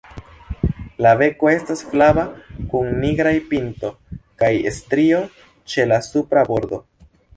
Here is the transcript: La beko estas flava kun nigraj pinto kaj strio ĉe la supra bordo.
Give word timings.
La 1.05 1.09
beko 1.19 1.49
estas 1.55 1.83
flava 1.91 2.23
kun 2.71 2.89
nigraj 3.03 3.35
pinto 3.51 3.91
kaj 4.43 4.53
strio 4.79 5.21
ĉe 5.75 5.87
la 5.93 6.01
supra 6.11 6.47
bordo. 6.53 6.81